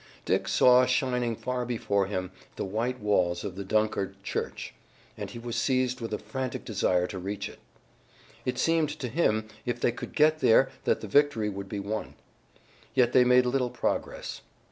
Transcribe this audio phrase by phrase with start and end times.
[0.25, 4.73] Dick saw shining far before him the white walls of the Dunkard church,
[5.15, 7.59] and he was seized with a frantic desire to reach it.
[8.43, 12.15] It seemed to him if they could get there that the victory would be won.
[12.95, 14.41] Yet they made little progress.